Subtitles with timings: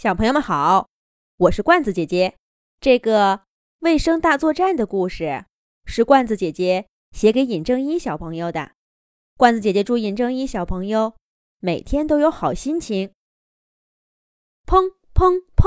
[0.00, 0.86] 小朋友们好，
[1.38, 2.36] 我是罐子姐姐。
[2.80, 3.40] 这个
[3.80, 5.46] 卫生大作战的故事
[5.86, 8.70] 是罐子姐姐写给尹正一小朋友的。
[9.36, 11.14] 罐子姐姐祝尹正一小朋友
[11.58, 13.10] 每天都有好心情。
[14.64, 15.66] 砰砰砰！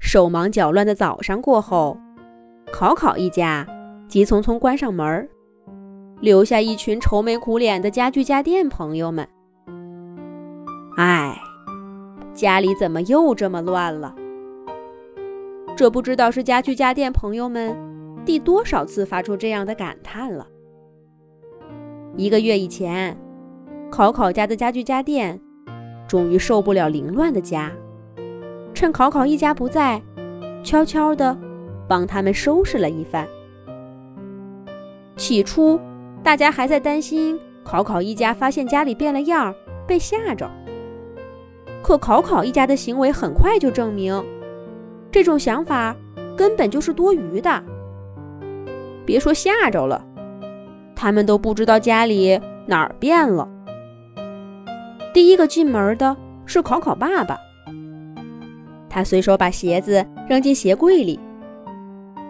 [0.00, 1.96] 手忙脚乱的早上过后，
[2.72, 3.64] 考考一家
[4.08, 5.30] 急匆匆关上门，
[6.20, 9.28] 留下一群愁眉苦脸的家具家电朋友们。
[10.96, 11.51] 唉。
[12.34, 14.14] 家里怎么又这么乱了？
[15.76, 17.76] 这不知道是家具家电朋友们
[18.24, 20.46] 第多少次发出这样的感叹了。
[22.16, 23.16] 一个月以前，
[23.90, 25.40] 考考家的家具家电
[26.06, 27.72] 终于受不了凌乱的家，
[28.74, 30.00] 趁考考一家不在，
[30.62, 31.36] 悄悄地
[31.88, 33.26] 帮他们收拾了一番。
[35.16, 35.78] 起初，
[36.22, 39.54] 大家还在担心考考一家发现家里变了样，
[39.86, 40.50] 被吓着。
[41.82, 44.24] 可考考一家的行为很快就证明，
[45.10, 45.94] 这种想法
[46.36, 47.62] 根本就是多余的。
[49.04, 50.04] 别说吓着了，
[50.94, 53.48] 他们都不知道家里哪儿变了。
[55.12, 56.16] 第一个进门的
[56.46, 57.36] 是考考爸爸，
[58.88, 61.18] 他随手把鞋子扔进鞋柜里，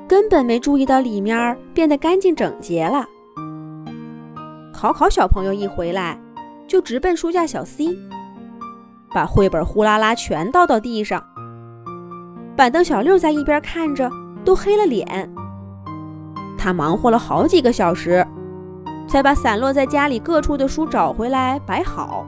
[0.09, 3.07] 根本没注意到里面变得干净整洁了。
[4.73, 6.19] 考考小朋友一回来，
[6.67, 7.95] 就直奔书架小 C。
[9.15, 11.23] 把绘本呼啦啦全倒到地上，
[12.57, 14.11] 板凳小六在一边看着
[14.45, 15.31] 都黑了脸。
[16.57, 18.27] 他忙活了好几个小时，
[19.09, 22.27] 才把散落在家里各处的书找回来摆好。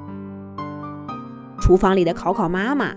[1.61, 2.93] 厨房里的考考妈妈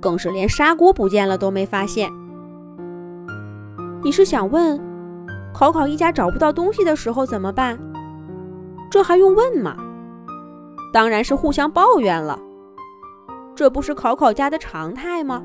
[0.00, 2.10] 更是连砂锅不见了都没发现。
[4.02, 4.80] 你是想问，
[5.52, 7.78] 考考一家找不到东西的时候怎么办？
[8.90, 9.76] 这还用问吗？
[10.92, 12.38] 当然是互相抱怨了。
[13.56, 15.44] 这不是考考家的常态吗？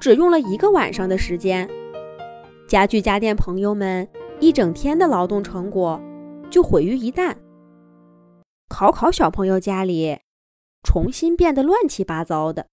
[0.00, 1.68] 只用了一个晚上的时间，
[2.68, 6.00] 家具家电朋友们一整天的劳动成果
[6.48, 7.36] 就毁于一旦。
[8.68, 10.20] 考考小朋友家里
[10.84, 12.68] 重新变得乱七八糟的。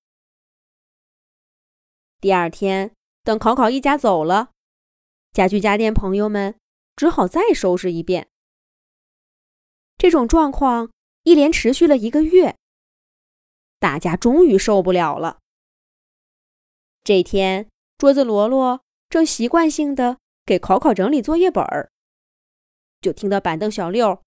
[2.21, 2.91] 第二天，
[3.23, 4.51] 等考考一家走了，
[5.33, 6.55] 家具家电朋友们
[6.95, 8.27] 只好再收拾一遍。
[9.97, 10.91] 这种状况
[11.23, 12.55] 一连持续了一个月。
[13.79, 15.39] 大家终于受不了了。
[17.03, 21.91] 这天，桌子罗罗正习惯性的给考考整理作业本儿，
[22.99, 24.23] 就听到板凳小六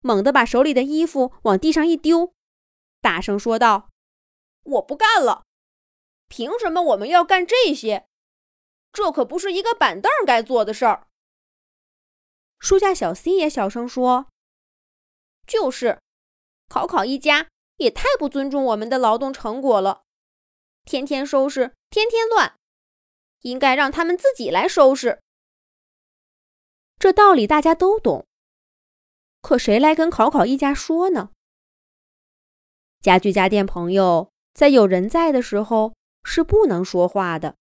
[0.00, 2.34] 猛地把手里的衣服往地上一丢，
[3.00, 3.90] 大声说道
[4.64, 5.44] ：“我不干了！
[6.28, 8.06] 凭什么我们要干这些？
[8.92, 11.06] 这可不是一个板凳该做的事儿。”
[12.60, 14.26] 书架小 C 也小声说
[15.46, 16.00] ：“就是，
[16.68, 20.02] 考考一家。”也太不尊重我们的劳动成果了，
[20.84, 22.56] 天天收拾，天天乱，
[23.40, 25.20] 应该让他们自己来收拾。
[26.98, 28.26] 这道理大家都懂，
[29.40, 31.30] 可谁来跟考考一家说呢？
[33.00, 37.54] 家具家电朋友在有人在的时候是不能说话的。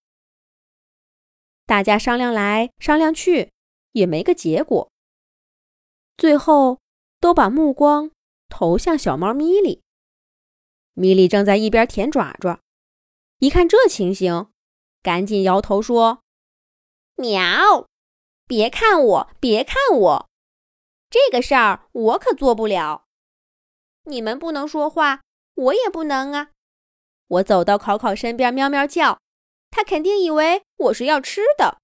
[1.68, 3.52] 大家商量来商量去，
[3.92, 4.90] 也没个结果，
[6.18, 6.80] 最后
[7.20, 8.10] 都把目光
[8.50, 9.84] 投向小猫咪里。
[11.00, 12.60] 米莉正在一边舔爪爪，
[13.38, 14.48] 一看这情形，
[15.04, 16.24] 赶紧摇头说
[17.18, 17.88] ：“喵，
[18.48, 20.30] 别看我，别看我，
[21.08, 23.06] 这个事儿我可做不了。
[24.06, 25.22] 你们不能说话，
[25.54, 26.50] 我也不能啊。
[27.28, 29.20] 我走到考考身边，喵喵叫，
[29.70, 31.78] 他肯定以为我是要吃的，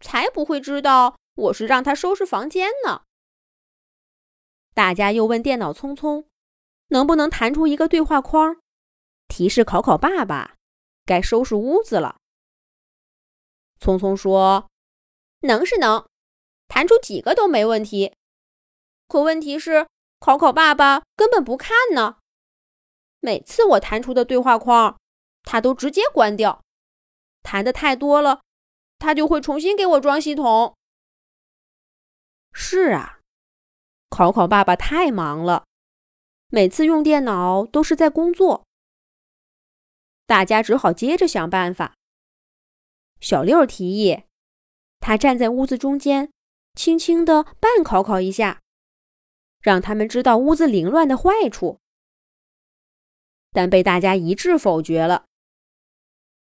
[0.00, 3.02] 才不会知道我是让他收拾房间呢。”
[4.74, 6.26] 大家又问电脑聪聪。
[6.88, 8.56] 能不能弹出一个对话框，
[9.28, 10.54] 提示考考爸爸
[11.04, 12.16] 该收拾屋子了？
[13.78, 14.70] 聪聪说
[15.42, 16.06] ：“能是能，
[16.66, 18.14] 弹出几个都没问题。
[19.06, 19.86] 可问题是，
[20.18, 22.16] 考考爸爸根本不看呢。
[23.20, 24.98] 每次我弹出的对话框，
[25.42, 26.62] 他都直接关掉。
[27.42, 28.40] 弹的太多了，
[28.98, 30.74] 他就会重新给我装系统。”
[32.58, 33.20] 是啊，
[34.08, 35.65] 考考爸爸太忙了。
[36.56, 38.64] 每次用电脑都是在工作，
[40.26, 41.96] 大家只好接着想办法。
[43.20, 44.22] 小六提议，
[44.98, 46.32] 他站在屋子中间，
[46.74, 48.62] 轻轻地绊考考一下，
[49.60, 51.78] 让他们知道屋子凌乱的坏处。
[53.52, 55.26] 但被大家一致否决了。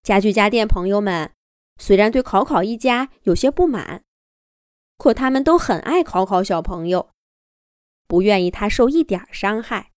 [0.04, 1.32] 家具家电朋友们
[1.76, 4.04] 虽然对考考一家有些不满，
[4.96, 7.10] 可他们都很爱考考小朋友。
[8.08, 9.92] 不愿意他受一点伤害。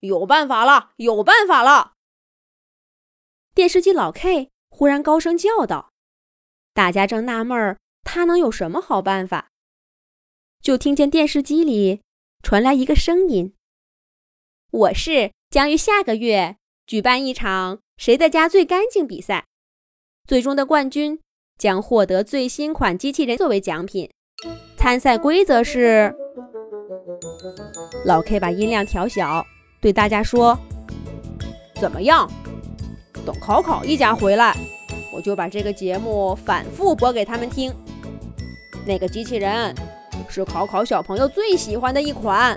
[0.00, 1.92] 有办法了，有办法了！
[3.54, 5.92] 电视机老 K 忽然高声叫道
[6.74, 9.50] ：“大家正纳闷儿，他能有什么好办法？”
[10.60, 12.02] 就听见电视机里
[12.42, 13.54] 传来一个声音
[14.72, 16.56] ：“我市将于下个月
[16.86, 19.46] 举办一场谁的家最干净比赛，
[20.26, 21.20] 最终的冠军
[21.56, 24.10] 将获得最新款机器人作为奖品。
[24.76, 26.16] 参赛规则是……”
[28.04, 29.46] 老 K 把音量调小，
[29.80, 30.58] 对大家说
[31.78, 32.30] ：“怎么样？
[33.26, 34.56] 等考考一家回来，
[35.12, 37.72] 我就把这个节目反复播给他们听。
[38.86, 39.74] 那个机器人
[40.30, 42.56] 是考考小朋友最喜欢的一款。”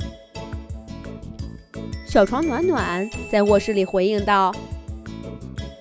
[2.08, 4.54] 小床暖暖在卧室里回应道：“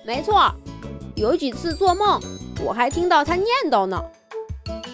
[0.05, 0.53] 没错，
[1.15, 2.19] 有几次做梦，
[2.65, 4.03] 我还听到他念叨呢。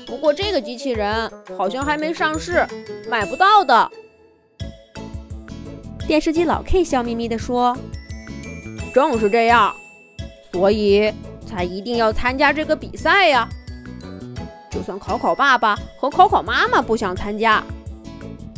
[0.06, 2.68] 不过这个机器人好像还没上市，
[3.10, 3.92] 买不到的。”
[6.10, 7.78] 电视机老 K 笑眯眯地说
[8.92, 9.72] ：“正是这样，
[10.52, 11.14] 所以
[11.46, 13.48] 才一定要参加这个比赛呀。
[14.72, 17.64] 就算考考爸爸和考考妈妈不想参加，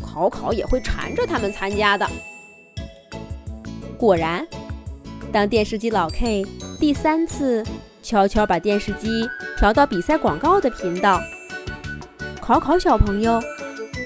[0.01, 2.09] 考考也会缠着他们参加的。”
[3.99, 4.47] 果然，
[5.29, 6.45] 当电视机老 K
[6.79, 7.65] 第三次
[8.01, 9.27] 悄悄把电视机
[9.57, 11.19] 调到比赛广告的频道，
[12.39, 13.43] 考考小朋友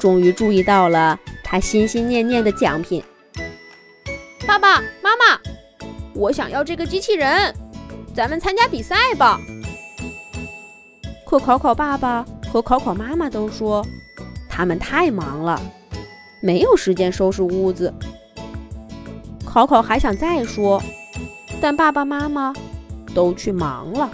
[0.02, 3.04] 终于注意到了他心心念念的奖品。
[6.16, 7.54] 我想要这个机器人，
[8.16, 9.38] 咱们参加比赛吧。
[11.26, 13.86] 可考考爸爸和考考妈妈都说，
[14.50, 15.62] 他们太忙了，
[16.42, 17.94] 没有时间收拾屋子。
[19.46, 20.82] 考考还想再说，
[21.60, 22.54] 但爸爸妈妈
[23.14, 24.10] 都去忙了。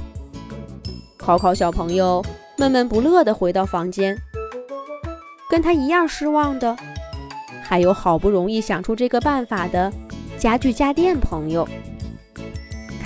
[1.18, 2.26] 考考小朋友
[2.58, 4.18] 闷闷不乐地回到房间，
[5.52, 6.76] 跟他一样失望的，
[7.62, 9.94] 还有好不容易想出这个办法的。
[10.38, 11.68] 家具家电朋友，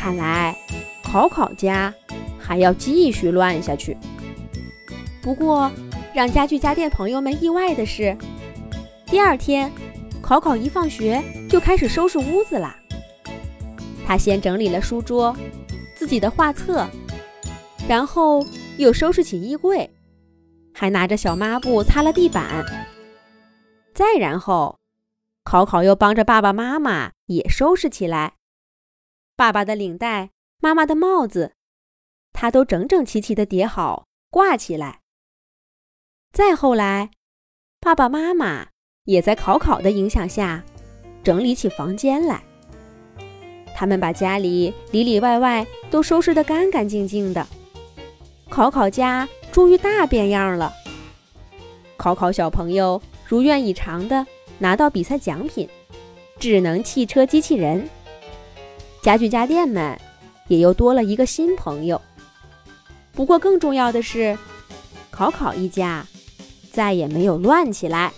[0.06, 0.56] 看来
[1.04, 1.92] 考考家
[2.40, 3.98] 还要继续乱下去。
[5.20, 5.72] 不过，
[6.14, 8.16] 让家具家电朋友们意外的是，
[9.08, 9.72] 第二天
[10.22, 11.20] 考考一放学
[11.50, 12.78] 就开始收拾屋子啦。
[14.06, 15.36] 他先整理了书桌、
[15.96, 16.88] 自己的画册，
[17.90, 18.46] 然后
[18.78, 19.90] 又收拾起衣柜，
[20.72, 22.64] 还拿着小抹布擦了地板，
[23.92, 24.78] 再然后。
[25.44, 28.34] 考考又帮着爸爸妈妈也收拾起来，
[29.36, 31.54] 爸爸的领带、妈妈的帽子，
[32.34, 35.02] 他都整整齐齐的叠好挂起来。
[36.32, 37.12] 再后来，
[37.80, 38.68] 爸爸妈妈
[39.04, 40.64] 也在考考的影响下
[41.24, 42.44] 整理起房间来。
[43.76, 47.46] 他们把家里里里外外都收拾得干干净净的，
[48.50, 50.72] 考考家终于大变样了。
[51.98, 54.26] 考考小朋友如愿以偿的。
[54.58, 55.68] 拿到比赛奖品，
[56.40, 57.90] 智能汽车机器人，
[59.06, 59.96] 家具家电们
[60.48, 62.02] 也又多了一个新朋友。
[63.12, 64.36] 不过更重要的是，
[65.12, 66.04] 考考一家
[66.72, 68.12] 再也没有乱起来。